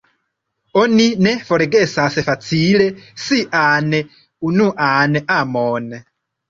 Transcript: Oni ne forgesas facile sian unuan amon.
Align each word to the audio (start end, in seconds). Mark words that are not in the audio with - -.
Oni 0.83 1.05
ne 1.25 1.33
forgesas 1.49 2.17
facile 2.31 2.89
sian 3.27 3.95
unuan 4.01 5.25
amon. 5.41 5.91